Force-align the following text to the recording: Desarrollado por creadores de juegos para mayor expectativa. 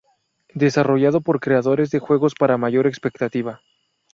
Desarrollado 0.55 1.21
por 1.21 1.39
creadores 1.39 1.91
de 1.91 1.99
juegos 1.99 2.33
para 2.33 2.57
mayor 2.57 2.87
expectativa. 2.87 3.61